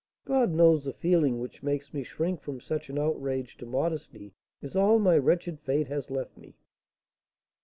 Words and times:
God 0.25 0.49
knows, 0.51 0.83
the 0.83 0.93
feeling 0.93 1.37
which 1.39 1.61
makes 1.61 1.93
me 1.93 2.01
shrink 2.01 2.41
from 2.41 2.59
such 2.59 2.89
an 2.89 2.97
outrage 2.97 3.55
to 3.57 3.67
modesty 3.67 4.33
is 4.59 4.75
all 4.75 4.97
my 4.97 5.15
wretched 5.15 5.59
fate 5.59 5.89
has 5.89 6.09
left 6.09 6.35
me!" 6.35 6.55